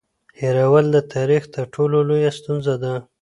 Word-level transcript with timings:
هېرول 0.41 0.85
د 0.95 0.97
تاریخ 1.13 1.43
تر 1.55 1.63
ټولو 1.75 1.97
لویه 2.09 2.31
ستونزه 2.39 2.75
ده. 2.83 2.93